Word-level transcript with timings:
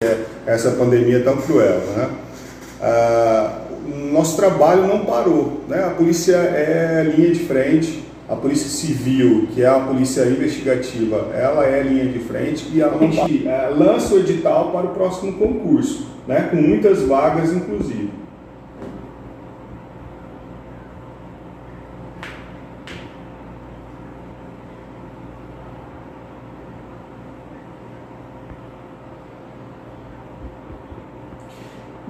É 0.00 0.26
essa 0.46 0.70
pandemia 0.70 1.24
tão 1.24 1.38
cruel. 1.38 1.80
Né? 1.96 2.08
Ah, 2.80 3.62
nosso 4.12 4.36
trabalho 4.36 4.86
não 4.86 5.04
parou. 5.04 5.64
Né? 5.66 5.82
A 5.84 5.90
polícia 5.90 6.36
é 6.36 7.02
linha 7.02 7.32
de 7.32 7.40
frente, 7.40 8.04
a 8.28 8.36
polícia 8.36 8.68
civil, 8.68 9.48
que 9.52 9.60
é 9.60 9.66
a 9.66 9.80
polícia 9.80 10.24
investigativa, 10.26 11.32
ela 11.34 11.66
é 11.66 11.82
linha 11.82 12.04
de 12.06 12.20
frente 12.20 12.70
e 12.72 12.80
a 12.80 12.90
gente 12.90 13.48
é, 13.48 13.70
lança 13.76 14.14
o 14.14 14.20
edital 14.20 14.70
para 14.70 14.86
o 14.86 14.90
próximo 14.90 15.32
concurso, 15.32 16.06
né? 16.28 16.46
com 16.48 16.56
muitas 16.58 17.02
vagas 17.02 17.52
inclusive. 17.52 18.10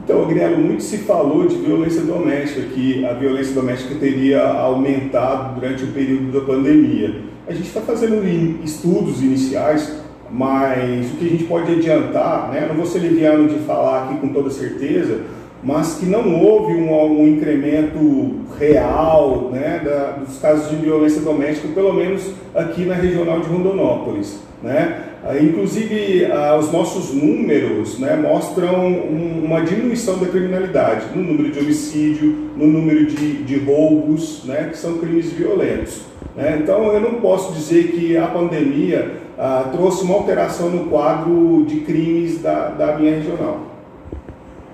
Então, 0.09 0.27
Grelo, 0.27 0.57
muito 0.57 0.83
se 0.83 0.97
falou 0.97 1.47
de 1.47 1.57
violência 1.57 2.01
doméstica, 2.01 2.63
que 2.63 3.05
a 3.05 3.13
violência 3.13 3.53
doméstica 3.53 3.95
teria 3.97 4.43
aumentado 4.43 5.61
durante 5.61 5.85
o 5.85 5.89
período 5.89 6.33
da 6.33 6.47
pandemia. 6.47 7.15
A 7.47 7.53
gente 7.53 7.67
está 7.67 7.83
fazendo 7.83 8.25
estudos 8.65 9.21
iniciais, 9.21 10.01
mas 10.33 11.13
o 11.13 11.17
que 11.17 11.27
a 11.27 11.29
gente 11.29 11.45
pode 11.45 11.71
adiantar, 11.71 12.51
né, 12.51 12.65
não 12.67 12.75
vou 12.75 12.87
ser 12.87 13.01
liviano 13.01 13.51
de 13.51 13.59
falar 13.67 14.05
aqui 14.05 14.19
com 14.19 14.29
toda 14.29 14.49
certeza, 14.49 15.25
mas 15.63 15.95
que 15.95 16.07
não 16.07 16.43
houve 16.43 16.75
um, 16.75 17.21
um 17.21 17.29
incremento 17.29 18.37
real 18.59 19.51
né, 19.53 19.81
da, 19.85 20.13
dos 20.13 20.39
casos 20.39 20.71
de 20.71 20.77
violência 20.77 21.21
doméstica, 21.21 21.69
pelo 21.75 21.93
menos 21.93 22.33
aqui 22.55 22.85
na 22.85 22.95
regional 22.95 23.41
de 23.41 23.49
Rondonópolis. 23.49 24.41
Né? 24.63 25.05
Ah, 25.25 25.37
inclusive, 25.39 26.27
ah, 26.27 26.57
os 26.59 26.73
nossos 26.73 27.13
números 27.13 27.99
né, 27.99 28.17
mostram 28.17 28.87
um, 28.87 29.45
uma 29.45 29.61
diminuição 29.61 30.19
da 30.19 30.27
criminalidade 30.27 31.07
no 31.15 31.23
número 31.23 31.51
de 31.51 31.59
homicídio, 31.59 32.51
no 32.57 32.67
número 32.67 33.07
de, 33.07 33.43
de 33.43 33.59
roubos, 33.59 34.45
né, 34.45 34.69
que 34.71 34.79
são 34.79 34.99
crimes 34.99 35.33
violentos. 35.33 36.03
Né? 36.37 36.61
Então, 36.63 36.93
eu 36.93 37.01
não 37.01 37.15
posso 37.15 37.53
dizer 37.53 37.89
que 37.93 38.17
a 38.17 38.27
pandemia 38.27 39.17
ah, 39.37 39.69
trouxe 39.73 40.05
uma 40.05 40.15
alteração 40.15 40.71
no 40.71 40.87
quadro 40.87 41.65
de 41.67 41.81
crimes 41.81 42.41
da, 42.41 42.69
da 42.69 42.97
minha 42.97 43.17
regional. 43.17 43.68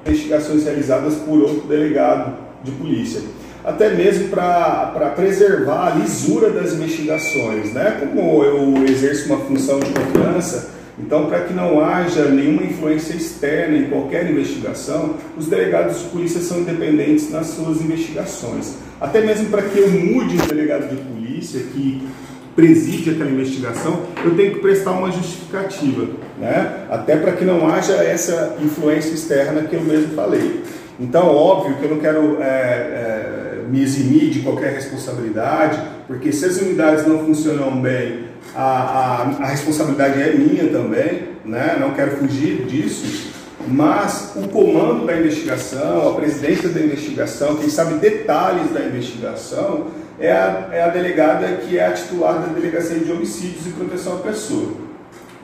Investigações 0.06 0.64
realizadas 0.64 1.14
por 1.16 1.40
outro 1.40 1.66
delegado 1.66 2.36
de 2.62 2.70
polícia 2.72 3.20
até 3.64 3.94
mesmo 3.94 4.28
para 4.28 5.12
preservar 5.16 5.86
a 5.86 5.90
lisura 5.94 6.50
das 6.50 6.74
investigações. 6.74 7.72
Né? 7.72 7.96
Como 7.98 8.44
eu 8.44 8.84
exerço 8.84 9.32
uma 9.32 9.38
função 9.38 9.80
de 9.80 9.86
confiança, 9.86 10.74
então, 10.98 11.26
para 11.26 11.40
que 11.40 11.52
não 11.52 11.84
haja 11.84 12.26
nenhuma 12.26 12.62
influência 12.62 13.14
externa 13.14 13.76
em 13.76 13.90
qualquer 13.90 14.30
investigação, 14.30 15.16
os 15.36 15.46
delegados 15.46 15.98
de 15.98 16.04
polícia 16.04 16.40
são 16.40 16.60
independentes 16.60 17.30
nas 17.30 17.48
suas 17.48 17.80
investigações. 17.80 18.74
Até 19.00 19.20
mesmo 19.20 19.46
para 19.46 19.62
que 19.62 19.76
eu 19.76 19.90
mude 19.90 20.36
um 20.40 20.46
delegado 20.46 20.88
de 20.88 21.02
polícia 21.02 21.60
que 21.72 22.06
preside 22.54 23.10
aquela 23.10 23.30
investigação, 23.30 24.02
eu 24.24 24.36
tenho 24.36 24.54
que 24.54 24.60
prestar 24.60 24.92
uma 24.92 25.10
justificativa, 25.10 26.06
né? 26.38 26.86
até 26.88 27.16
para 27.16 27.32
que 27.32 27.44
não 27.44 27.68
haja 27.68 27.94
essa 27.94 28.56
influência 28.60 29.12
externa 29.12 29.62
que 29.62 29.74
eu 29.74 29.82
mesmo 29.82 30.14
falei. 30.14 30.62
Então, 30.98 31.26
óbvio 31.26 31.76
que 31.76 31.84
eu 31.84 31.90
não 31.90 31.98
quero 31.98 32.40
é, 32.40 32.44
é, 32.44 33.64
me 33.68 33.82
eximir 33.82 34.30
de 34.30 34.40
qualquer 34.40 34.72
responsabilidade, 34.74 35.80
porque 36.06 36.32
se 36.32 36.44
as 36.44 36.56
unidades 36.58 37.06
não 37.06 37.24
funcionam 37.24 37.80
bem, 37.80 38.26
a, 38.54 38.62
a, 38.62 39.22
a 39.44 39.46
responsabilidade 39.48 40.22
é 40.22 40.34
minha 40.34 40.68
também, 40.68 41.30
né? 41.44 41.76
não 41.80 41.92
quero 41.92 42.12
fugir 42.12 42.66
disso, 42.66 43.32
mas 43.66 44.32
o 44.36 44.48
comando 44.48 45.06
da 45.06 45.16
investigação, 45.16 46.10
a 46.10 46.14
presidência 46.14 46.68
da 46.68 46.80
investigação, 46.80 47.56
quem 47.56 47.68
sabe 47.68 47.94
detalhes 47.94 48.72
da 48.72 48.80
investigação, 48.80 49.86
é 50.18 50.30
a, 50.30 50.68
é 50.72 50.82
a 50.82 50.88
delegada 50.88 51.46
que 51.56 51.78
é 51.78 51.86
a 51.86 51.92
titular 51.92 52.40
da 52.40 52.46
Delegacia 52.48 52.98
de 52.98 53.10
Homicídios 53.10 53.66
e 53.66 53.70
Proteção 53.70 54.14
à 54.14 54.16
Pessoa. 54.18 54.84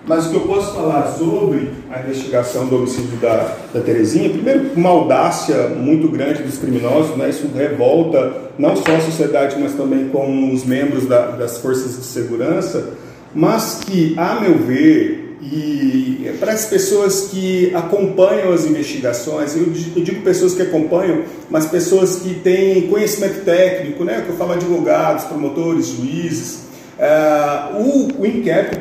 Mas 0.07 0.27
o 0.27 0.31
que 0.31 0.37
eu 0.37 0.41
posso 0.43 0.75
falar 0.75 1.13
sobre 1.13 1.71
a 1.91 2.01
investigação 2.01 2.67
do 2.67 2.77
homicídio 2.77 3.19
da, 3.19 3.55
da 3.73 3.81
Terezinha, 3.81 4.31
primeiro, 4.31 4.71
uma 4.75 4.89
audácia 4.89 5.69
muito 5.69 6.09
grande 6.09 6.43
dos 6.43 6.59
criminosos, 6.59 7.17
né? 7.17 7.29
isso 7.29 7.49
revolta 7.55 8.51
não 8.59 8.75
só 8.77 8.97
a 8.97 9.01
sociedade, 9.01 9.57
mas 9.61 9.75
também 9.75 10.09
com 10.09 10.53
os 10.53 10.65
membros 10.65 11.07
da, 11.07 11.33
das 11.33 11.59
forças 11.59 11.99
de 11.99 12.05
segurança, 12.05 12.95
mas 13.35 13.81
que, 13.85 14.15
a 14.17 14.41
meu 14.41 14.59
ver, 14.59 15.20
e 15.43 16.37
para 16.39 16.53
as 16.53 16.67
pessoas 16.67 17.29
que 17.31 17.75
acompanham 17.75 18.53
as 18.53 18.67
investigações, 18.67 19.57
eu 19.57 19.65
digo 19.71 20.21
pessoas 20.23 20.55
que 20.55 20.61
acompanham, 20.61 21.23
mas 21.49 21.67
pessoas 21.67 22.17
que 22.17 22.35
têm 22.35 22.89
conhecimento 22.89 23.43
técnico, 23.45 24.05
né? 24.05 24.23
que 24.25 24.31
eu 24.31 24.37
falo 24.37 24.53
advogados, 24.53 25.25
promotores, 25.25 25.87
juízes, 25.87 26.65
uh, 26.99 27.77
o, 27.79 28.21
o 28.21 28.27
inquérito 28.27 28.81